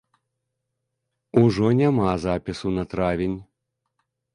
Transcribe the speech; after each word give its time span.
Ужо 1.43 1.67
няма 1.83 2.09
запісу 2.27 2.67
на 2.79 2.83
травень! 2.95 3.41